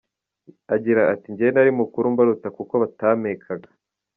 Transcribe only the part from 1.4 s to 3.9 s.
nari mukuru mbaruta kuko batampekaga.